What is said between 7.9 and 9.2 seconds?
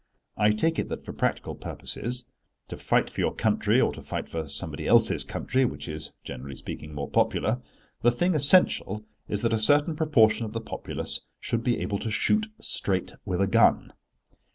thing essential